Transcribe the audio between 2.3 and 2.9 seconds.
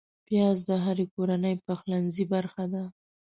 برخه ده